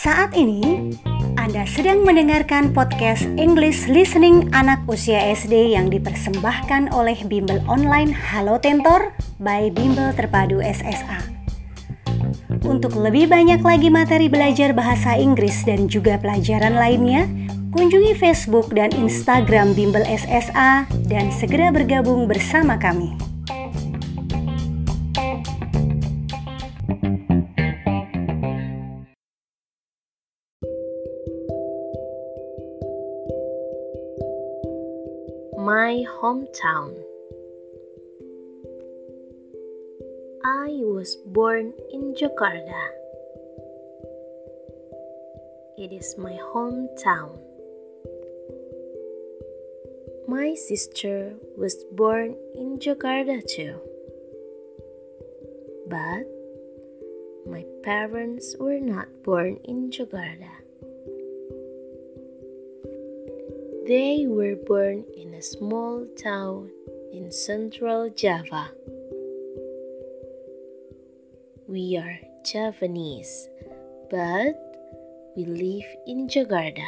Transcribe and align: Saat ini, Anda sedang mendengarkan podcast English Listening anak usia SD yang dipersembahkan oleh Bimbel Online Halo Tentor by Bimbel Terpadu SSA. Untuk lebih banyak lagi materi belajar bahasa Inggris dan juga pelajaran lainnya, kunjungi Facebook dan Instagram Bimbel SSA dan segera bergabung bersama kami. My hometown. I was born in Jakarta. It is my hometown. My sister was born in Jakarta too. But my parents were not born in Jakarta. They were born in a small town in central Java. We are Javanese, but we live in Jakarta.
Saat 0.00 0.32
ini, 0.32 0.96
Anda 1.36 1.68
sedang 1.68 2.08
mendengarkan 2.08 2.72
podcast 2.72 3.28
English 3.36 3.84
Listening 3.84 4.48
anak 4.56 4.80
usia 4.88 5.20
SD 5.36 5.76
yang 5.76 5.92
dipersembahkan 5.92 6.96
oleh 6.96 7.20
Bimbel 7.28 7.60
Online 7.68 8.08
Halo 8.16 8.56
Tentor 8.56 9.12
by 9.44 9.68
Bimbel 9.68 10.16
Terpadu 10.16 10.64
SSA. 10.64 11.20
Untuk 12.64 12.96
lebih 12.96 13.28
banyak 13.28 13.60
lagi 13.60 13.92
materi 13.92 14.32
belajar 14.32 14.72
bahasa 14.72 15.20
Inggris 15.20 15.68
dan 15.68 15.84
juga 15.84 16.16
pelajaran 16.16 16.80
lainnya, 16.80 17.28
kunjungi 17.76 18.16
Facebook 18.16 18.72
dan 18.72 18.88
Instagram 18.96 19.76
Bimbel 19.76 20.08
SSA 20.08 20.88
dan 21.04 21.28
segera 21.28 21.68
bergabung 21.68 22.24
bersama 22.24 22.80
kami. 22.80 23.29
My 35.60 36.06
hometown. 36.08 36.96
I 40.42 40.72
was 40.80 41.16
born 41.16 41.74
in 41.92 42.14
Jakarta. 42.16 42.88
It 45.76 45.92
is 45.92 46.16
my 46.16 46.32
hometown. 46.40 47.36
My 50.26 50.54
sister 50.54 51.36
was 51.58 51.84
born 51.92 52.36
in 52.54 52.78
Jakarta 52.78 53.44
too. 53.44 53.76
But 55.92 56.24
my 57.44 57.66
parents 57.84 58.56
were 58.58 58.80
not 58.80 59.12
born 59.22 59.60
in 59.64 59.90
Jakarta. 59.90 60.59
They 63.86 64.26
were 64.28 64.56
born 64.56 65.04
in 65.16 65.34
a 65.34 65.42
small 65.42 66.06
town 66.16 66.70
in 67.12 67.32
central 67.32 68.10
Java. 68.10 68.70
We 71.66 71.96
are 71.96 72.18
Javanese, 72.44 73.48
but 74.10 74.54
we 75.36 75.44
live 75.46 75.88
in 76.06 76.28
Jakarta. 76.28 76.84